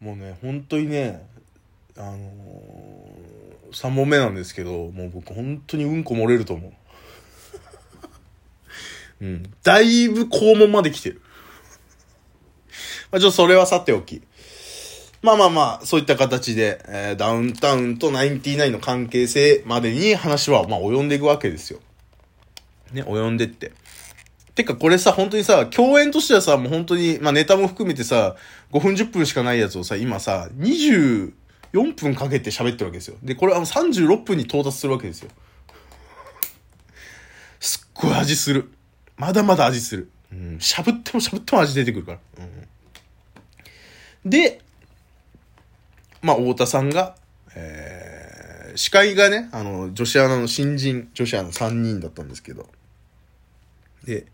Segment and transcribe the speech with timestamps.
[0.00, 1.26] もうね本当にね
[1.96, 6.72] あのー、3問目なんですけどもう僕本当にうんこ漏れると思う
[9.24, 11.22] うんだいぶ肛門まで来てる
[13.10, 14.22] まあちょっとそれはさておき
[15.20, 21.80] まあまあまあ、そういった形で、えー、ダウンタウンとナインティナインの関係性までに話は、まあ、及んでいくわけですよ。
[22.92, 23.72] ね、及んでって。
[24.58, 28.34] てか、これさ、本当にさ、共演としてはさ、もう本当に、まあネタも含めてさ、
[28.72, 31.32] 5分10分しかないやつをさ、今さ、24
[31.94, 33.16] 分かけて喋ってるわけですよ。
[33.22, 35.30] で、これあの36分に到達するわけですよ。
[37.60, 38.72] すっごい味する。
[39.16, 40.10] まだまだ味する。
[40.32, 40.58] うん。
[40.58, 42.18] しゃぶってもしゃぶっても味出てくるから。
[44.24, 44.30] うん。
[44.30, 44.60] で、
[46.20, 47.14] まあ、太田さんが、
[47.54, 52.68] えー、司会がね、あの、女子アナの新人、女子アナ3人だったんですけど、
[54.04, 54.26] で、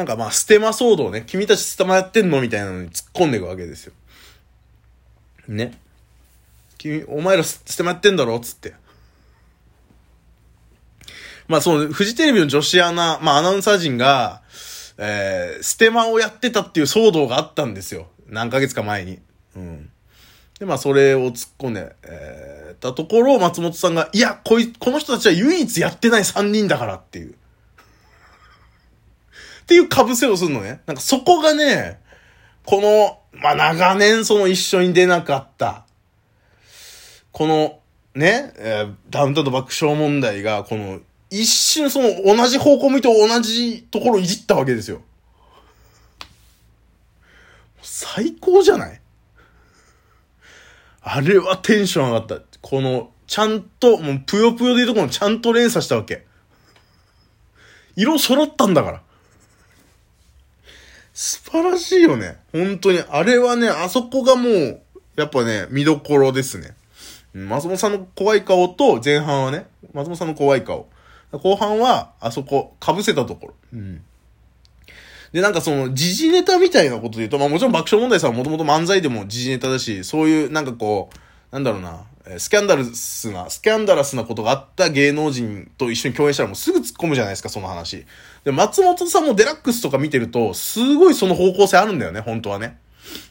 [0.00, 3.92] なんかまあ、ステマ騒動ね、君たちステマやってんのみたいなのに突っ込んでいくわけですよ。
[5.46, 5.78] ね。
[6.78, 8.72] 君、お前らステマやってんだろつって。
[11.48, 14.40] まあ、その、フジテレビの女子アナ、まあ、アナウンサー陣が、
[14.96, 18.06] えー、ステマをやってたっていう騒動があったんですよ。
[18.26, 19.18] 何ヶ月か前に。
[19.54, 19.90] うん。
[20.58, 27.34] で、まあ、それを突っ込んで、えー、たところ、松本さんが、いや、こい、この人たちは唯一やってない3人だからっていう。
[29.70, 30.80] っていう被せをするのね。
[30.86, 32.00] なんかそこがね、
[32.64, 35.84] この、まあ、長年その一緒に出なかった、
[37.30, 37.78] この、
[38.16, 40.98] ね、えー、ダウンタウンと爆笑問題が、この、
[41.30, 45.02] 一瞬その同じ方向向いて同じところいじったわけですよ。
[47.80, 49.00] 最高じゃない？
[51.02, 52.40] あれはテンション上がった。
[52.60, 56.26] この、ちゃんと、もうぷよぷよでいうところちゃんと連鎖したわけ。
[57.94, 59.02] 色揃ったんだから。
[61.22, 62.38] 素晴らしいよね。
[62.50, 63.04] 本当に。
[63.10, 64.80] あれはね、あそこがもう、
[65.16, 66.74] やっぱね、見どころですね。
[67.34, 70.88] 松本さんの怖い顔と、前半はね、松本さんの怖い顔。
[71.30, 73.54] 後半は、あそこ、被せたところ。
[73.74, 74.02] うん。
[75.34, 81.18] で、なんかその、時事ネタみたいなことで言うと、まあもちろん爆笑問題さんはもともと漫才でも時事ネタだし、そういうなんかこう、
[81.52, 82.00] なんだろうな、
[82.38, 88.06] スキャンダルスな、スキャンダラスなことがあった芸能人と一緒に共演したらもうすぐ突っ込むじゃないですか、その話。
[88.44, 92.78] で、松本さんもデラックスとか見てると、すごいその方向性あるんだよね、本当はね。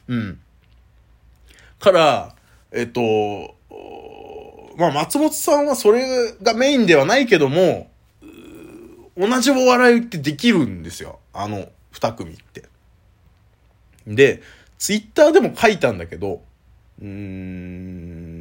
[0.07, 0.39] うん。
[1.79, 2.35] から、
[2.71, 3.55] えっと、
[4.77, 7.89] まあ松本さんはそれがメインではないけども、
[9.17, 11.19] 同じお笑いってできるんですよ。
[11.33, 12.63] あの、二組って。
[14.07, 14.41] で、
[14.77, 16.41] ツイッターでも書いたんだけど、
[17.01, 18.38] うーん、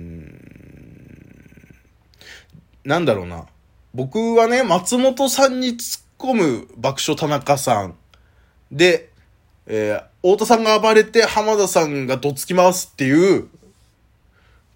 [2.89, 3.45] なんだろうな。
[3.93, 7.95] 僕はね、松本さんに突っ込む爆笑田中さん。
[8.73, 9.11] で、
[9.67, 13.49] えー、太田さんが暴れて浜田さんがどつき回すっていう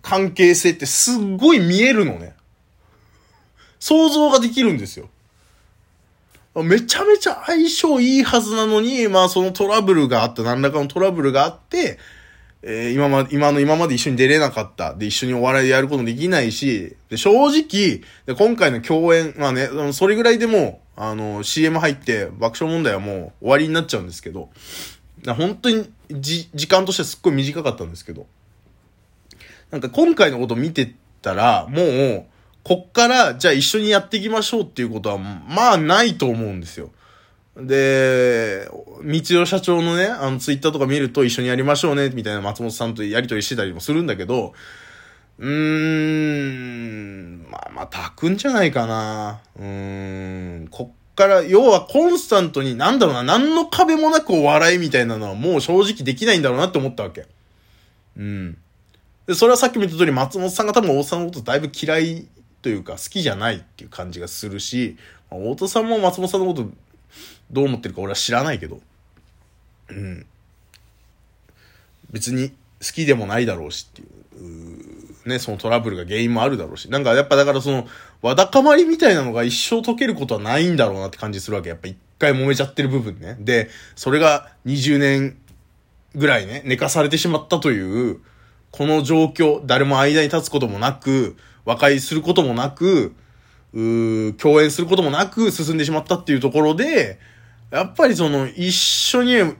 [0.03, 2.35] 関係性ってすっごい見えるのね。
[3.81, 5.09] 想像ができるんですよ。
[6.55, 11.99] めちゃめちゃ相性いいはずなのに、まあそのトラブルがあった、何らかのトラブルがあって、
[12.63, 14.95] えー、今ま、今の今まで一緒に出れなかった。
[14.95, 24.51] で、一緒にお笑いでやることできないし、で、正直、で、今回の共演、まあね、それぐらいでもあの、CM 入って爆笑問題はもう終わりになっちゃうんですけど、
[25.27, 28.27] 本当にじ、時間としてはすっごい短かったんですけど、
[29.71, 32.27] なんか今回のこと見てたら、もう、
[32.63, 36.91] こっから、じゃあ一緒にやっていきましょうっていうことは、まあないと思うんですよ。
[37.57, 38.69] で、
[39.03, 44.55] 三代社長のね、あのツイッターとか見ると一緒にやりましょうね、みたいな松本さんとやりとりしてたりもするんだけど、
[45.39, 49.41] うーん、まあまあ、炊くんじゃないかな。
[49.59, 57.27] うーん、こっから、要はコンスタントに、なんだろうな、何の壁もなくお笑いみたいなのはもう正直できないんだろうなって思ったわけ。
[58.17, 58.57] うん。
[59.27, 62.27] で、それはさっきも言った通り、松本さんが多分大津さんのことだいぶ嫌い
[62.63, 64.97] というか好きじゃないっていう感じがするし、
[65.31, 66.71] まあ、太田さんも松本さんのこと
[67.51, 68.81] どう思ってるか俺は知らないけど、
[69.89, 70.27] うん。
[72.11, 72.55] 別に好
[72.95, 76.91] きでもないだろうしっていう、ね、そのトラブルが原因もあるだろうし。
[76.91, 77.87] なんかやっぱだからその、
[78.23, 81.69] わだかまりみたいなのが一生解けることはないんだろうなって感じするわけ。
[81.69, 83.37] やっぱ一回揉めちゃってる部分ね。
[83.41, 85.37] で、それが20年
[86.15, 88.21] ぐらいね、寝かされてしまったという、
[88.71, 93.15] この状況、誰も間に立つこともなく、和解することもなく、
[93.75, 97.19] う共演することもなく進んでしまったっていうところで、
[97.71, 99.55] やっぱりその、一緒に、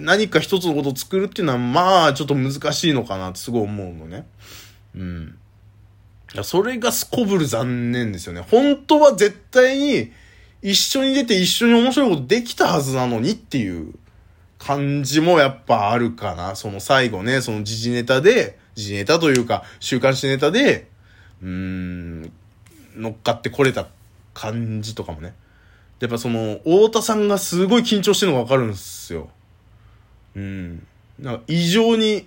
[0.00, 4.26] 何か一つのことを作るっていうのは、まあ、ちょっと難しいのかなってすごい思うのね。
[4.94, 5.38] うん。
[6.42, 8.42] それがすこぶる残念ですよね。
[8.42, 10.12] 本当は絶対に、
[10.62, 13.94] 一緒に出て一緒に面白いことできたはずなのにっていう
[14.58, 16.56] 感じもやっぱあるかな。
[16.56, 20.88] その最後ね、その時事ネタで、時事ネタというか、週刊誌ネタで、
[21.42, 22.32] うーん、
[22.96, 23.86] 乗っかってこれた
[24.34, 25.34] 感じとかもね。
[26.00, 29.30] やっぱその、太田さんがすごい緊張してるのがわかるんですよ。
[30.34, 30.86] うん。
[31.18, 32.26] なんか異常に、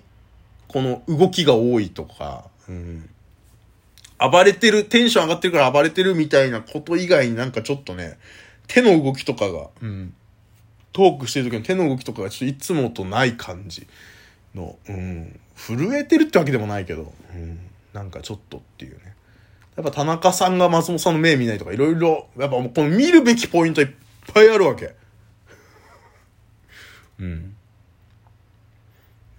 [0.66, 3.08] この動きが多いとか、うん。
[4.18, 8.18] 暴れてる、テンション上がってるから暴れてるみたいなこと以外になんかちょっとね、
[8.66, 10.14] 手の動きとかが、うん。
[10.92, 13.86] トークしてる時の手の動きとかがちょっといつもとない感じ
[14.54, 15.40] の、うん。
[15.56, 17.60] 震えてるってわけでもないけど、うん。
[17.92, 19.14] なんかちょっとっていうね。
[19.80, 23.88] やっぱ田中さんが松本さんの目見ないとかいろいろ、やっぱこの見るべきポイントいっ
[24.34, 24.94] ぱいあるわけ。
[27.18, 27.56] うん。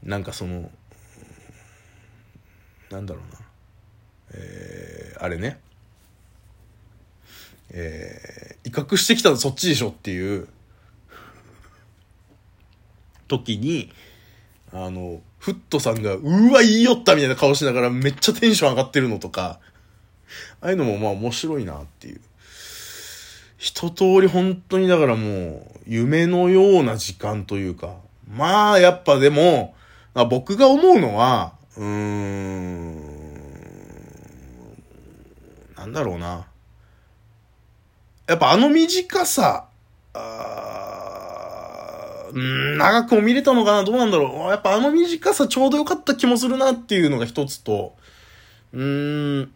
[0.01, 0.71] なんかその、
[2.89, 3.39] なんだろうな。
[4.33, 5.59] えー、あれね。
[7.69, 10.47] えー、威嚇してきたのそっちでしょっていう
[13.27, 13.93] 時に、
[14.73, 19.59] あの、フットさんが、うわ、言いよったみたいな顔しながらめっちゃテンション上がってるのとか、
[20.61, 22.21] ああいうのもまあ面白いなっていう。
[23.57, 27.95] 一通り本当にだからもう、夢のような時間というか、
[28.27, 29.75] まあやっぱでも、
[30.29, 32.95] 僕が思うのは、うーん、
[35.77, 36.47] なんだろうな。
[38.27, 39.67] やっぱあの短さ、
[40.13, 40.71] あ
[42.33, 47.95] ん、長くも見れたのかなどうなんだろうやっぱあの短さちょうど良かった気もするなっていうのが一つと、
[48.73, 49.51] うーん、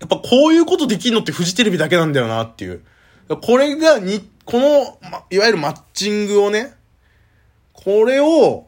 [0.00, 2.82] やっぱこういうことできるのってフジテレビだけなんだよなっていう。
[3.42, 6.74] これがに、この、ま、いわゆるマッチングをね、
[7.72, 8.66] これを、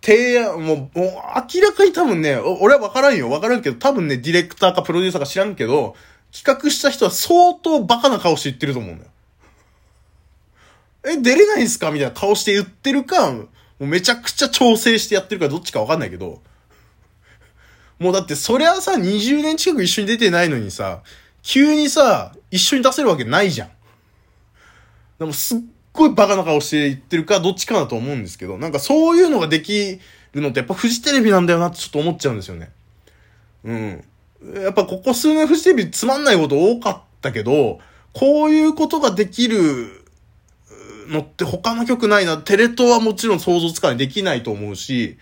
[0.00, 1.10] 提案、もう、もう
[1.54, 3.28] 明らかに多分ね、俺はわからんよ。
[3.28, 5.96] わからんけど、多分ね、ディレクターかプロデューサーか知らんけど、
[6.32, 9.10] 企画した人は相当バカな顔して言ってると思うんだよ。
[11.04, 11.90] え、出れないんすか？
[11.90, 13.48] みたいな顔して言ってるか、も
[13.80, 16.40] うめちゃくちゃ調整してやってるかどっちかわかんないけど、
[18.00, 21.02] もうだってそりゃさ、20年近く一緒に出てないのにさ、
[21.42, 23.68] 急にさ、一緒に出せるわけないじゃん。
[25.18, 25.58] でもすっ
[25.92, 30.00] ごいバカな顔して言ってるか、どっちかだと思うんですけど、なんかそういうのができ
[30.32, 32.70] るのってやっぱフジテレビなんだよなってちょっと思っちゃうんですよね。
[33.64, 34.04] うん。
[34.62, 37.80] やっぱここ数年フジテレビつまんないこと多かったけど、
[38.14, 40.06] こういうことができる
[41.08, 42.38] のって他の曲ないな。
[42.38, 45.18] テレ東はもちろん想像つかないできないと思うし、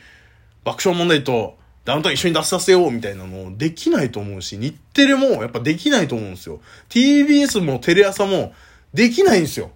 [0.62, 1.57] 爆笑問題と
[1.88, 6.60] ダウンタウン一緒に出させようみたいなのできないと思うし、日テレもやっぱできないと思うんですよ。
[6.90, 8.52] TBS もテレ朝も
[8.92, 9.70] できないんですよ。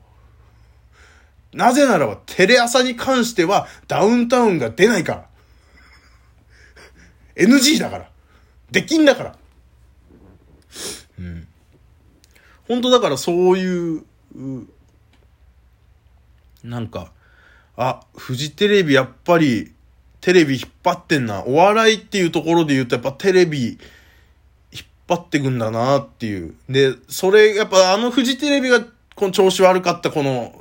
[1.54, 5.26] なぜならばテレ朝に関してはダウンタウンが出ないから。
[7.34, 8.10] NG だから。
[8.70, 9.36] できんだから。
[11.18, 11.48] うん。
[12.68, 14.04] 本当だからそういう、
[16.62, 17.10] なんか、
[17.74, 19.71] あ、フジテレビやっぱり
[20.22, 21.44] テレビ引っ張ってんな。
[21.44, 23.78] お笑いっていうところで言うとやっぱテレビ引っ
[25.08, 26.54] 張ってくんだなっていう。
[26.70, 28.80] で、それ、やっぱあのフジテレビが
[29.14, 30.54] この調子悪かったこの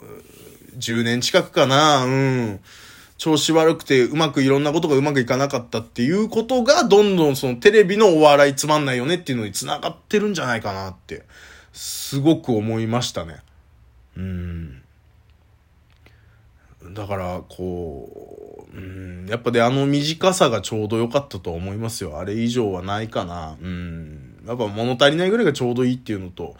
[0.78, 2.04] 10年近くかな。
[2.04, 2.60] うん。
[3.20, 11.22] 調子悪くてうまくいろんなことがうまくいかなかったっていうことがどんどんそのテレビのお笑いつまんないよねっていうのに繋がってるんじゃないかなって
[11.72, 13.44] すごく思いましたね。
[14.18, 14.82] うん。
[16.90, 22.18] だから、こう、うん、やっぱであの短さがちょうど良かったと思いますよ。
[22.20, 23.58] あれ以上はないかな。
[23.62, 24.42] うん。
[24.48, 26.56] やっぱ物足りないぐらいがちょうどいいっていうのと、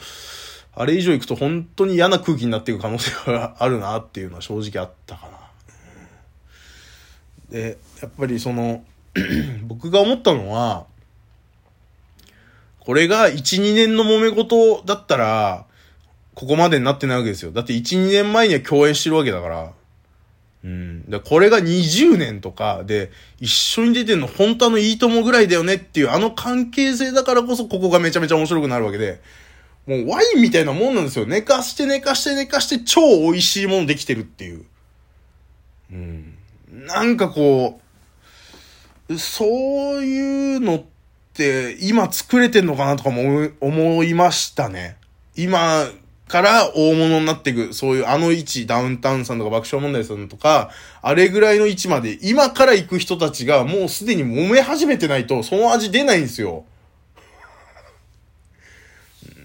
[0.74, 5.32] あれ以上行くと本当に嫌な空気になっていく可能性があるなっていうのは正直あったかな。
[7.50, 8.84] で、やっぱりその
[9.64, 10.86] 僕が思ったのは、
[12.80, 15.66] これが1、2年の揉め事だったら、
[16.34, 17.52] ここまでになってないわけですよ。
[17.52, 19.74] だって1、2年前には共演してるわけだから。
[20.64, 21.10] うん。
[21.10, 29.22] で、これが20年とかで、一緒に出てんの本当のいいともぐらいだよねっていうあの関係性だからこそここがめちゃめちゃ面白くなるわけで、
[29.88, 31.26] もうワインみたいなもんなんですよ。
[31.26, 34.66] 寝かして寝かして寝かして超美味しいものできてるっていう。
[35.92, 36.38] うん。
[36.72, 37.82] なんかこ
[39.10, 40.84] う、そういうのっ
[41.34, 44.98] て今作れてんのかなとかも思いましたね。
[45.36, 45.88] 今
[46.32, 50.70] から大物になっていく、そういうあの位置、ダウンタウンさんとか爆笑問題さんとか、
[51.02, 56.64] あれぐらいの位置まで、今から行く人たちがもうすでに揉め始めてないと、その味出ないんですよ。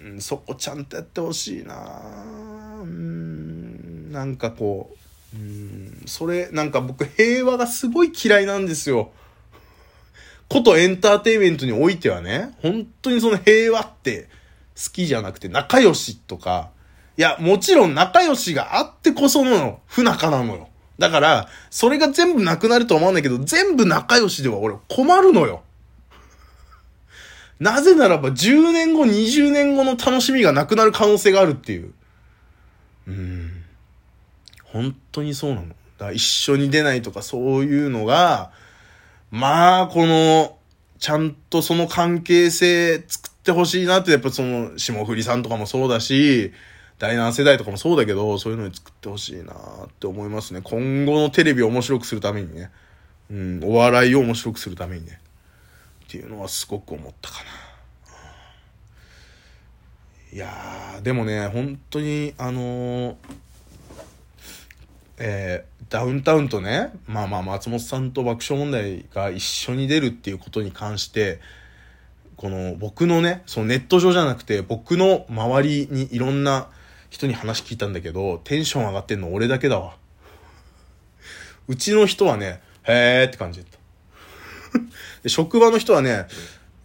[0.04, 1.74] うん、そこちゃんとやってほしいな
[2.82, 4.94] うん、なんかこ
[5.34, 9.10] う、うん、それ、なんか僕平和がすごい嫌いなんですよ。
[10.48, 14.28] ことエンターテイメントにおいてはね、本当にその平和って
[14.76, 16.70] 好きじゃなくて仲良しとか、
[17.16, 20.68] いや、もちろん仲良しがあってこその不仲なのよ。
[20.98, 25.62] だから、それが全部なくなるとは思わないけど、全部仲良しでは俺困るのよ。
[27.58, 31.92] なぜならば10年後、20年後の楽しみがなくなる可能性があるっていう。
[33.08, 33.62] うん。
[34.64, 35.68] 本当にそうなの。
[35.68, 38.50] だから一緒に出ないとかそういうのが、
[39.30, 40.58] まあ、この、
[40.98, 46.52] ちゃんとその関係性作ってほしいなって、やっぱその、霜降りさんとかもそうだし、
[46.98, 50.60] 第7世代とかもそうだけど、そういうのに作ってほしいなって思いますね。
[50.62, 52.70] 今後のテレビを面白くするためにね。
[53.30, 55.20] うん、お笑いを面白くするためにね。
[56.06, 57.44] っていうのはすごく思ったかな。
[60.32, 63.16] いやー、でもね、本当に、あのー
[65.18, 71.40] えーダウンタウンとね、まあまあ松本さんと爆笑問題が一緒に出るっていうことに関して、
[72.36, 76.68] この僕のね、そのネット上じゃなくて僕の周りにいろんな
[77.16, 79.96] 人に話聞いたんだけど、テンション上がってんの俺だけだわ。
[81.66, 83.78] うちの人はね、へーって感じだった。
[85.22, 86.26] で職場の人はね、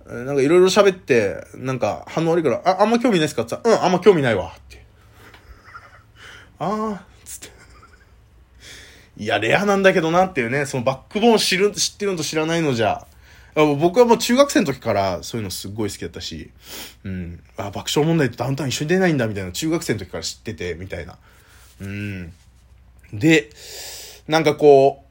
[0.05, 3.41] なんかいろいろ喋って、なんか反応悪いから、あ、あんま興味ないですか？
[3.41, 4.53] って言ったら、うん、あんま興味ないわ。
[4.57, 4.85] って。
[6.59, 7.50] あー、つって。
[9.17, 13.05] いや、レアなんだけどなっていうね、そのバックボーン知る、知ってるのと知らないのじゃ、
[13.55, 16.51] 僕はもう中学生の時からそういうのすっごい好きだったし、
[17.03, 21.17] うん、あ、爆笑問題とダウンタウン一緒に出ないんだみたいな中学生の時から知ってて、みたいな。
[21.81, 22.34] うん。
[23.13, 23.50] で、
[24.27, 25.03] なんかこ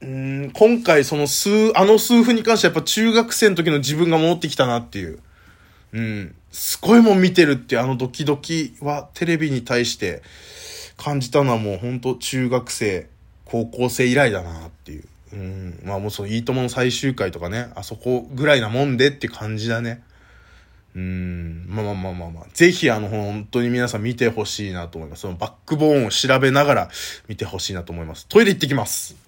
[0.00, 5.18] う、うん、今回その数、あの数分に関してはやっぱ中学生の時の自分が戻ってきたなっていう。
[5.92, 6.34] うん。
[6.52, 10.22] すごいもん見てるってあのドキドキはテレビに対して
[10.96, 13.08] 感じたのはもうほんと中学生、
[13.44, 15.04] 高校生以来だなっていう。
[15.32, 15.80] うん。
[15.84, 20.02] まあもうそのいいともの最終回とかね、あそこぐらいなもんでって感じだね。
[20.94, 21.66] うん。
[21.68, 22.46] まあまあまあまあまあ。
[22.54, 25.20] ぜひあの本当に皆さん見てほしいなと思います。
[25.20, 26.90] そのバックボーンを調べながら
[27.28, 28.26] 見てほしいなと思います。
[28.28, 29.25] トイレ行ってきます。